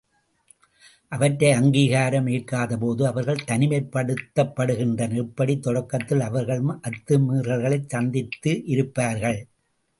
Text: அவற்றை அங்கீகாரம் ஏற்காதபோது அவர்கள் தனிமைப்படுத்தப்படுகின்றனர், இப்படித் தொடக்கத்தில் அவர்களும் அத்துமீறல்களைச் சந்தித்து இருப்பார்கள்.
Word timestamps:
அவற்றை 1.11 1.51
அங்கீகாரம் 1.51 2.27
ஏற்காதபோது 2.27 3.03
அவர்கள் 3.03 3.43
தனிமைப்படுத்தப்படுகின்றனர், 3.45 5.23
இப்படித் 5.25 5.63
தொடக்கத்தில் 5.63 6.25
அவர்களும் 6.29 6.75
அத்துமீறல்களைச் 6.89 7.89
சந்தித்து 7.89 8.53
இருப்பார்கள். 8.65 9.41